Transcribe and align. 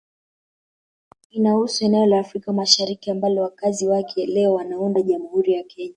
Inahusu 1.29 1.85
eneo 1.85 2.05
la 2.05 2.19
Afrika 2.19 2.53
Mashariki 2.53 3.11
ambalo 3.11 3.41
wakazi 3.41 3.87
wake 3.87 4.25
leo 4.25 4.53
wanaunda 4.53 5.01
Jamhuri 5.01 5.53
ya 5.53 5.63
Kenya 5.63 5.89